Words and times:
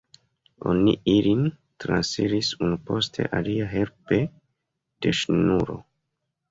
Oni 0.71 0.93
ilin 1.13 1.43
transiris 1.85 2.51
unu 2.69 2.81
post 2.89 3.23
alia 3.41 3.71
helpe 3.77 4.23
de 5.03 5.19
ŝnuro. 5.23 5.81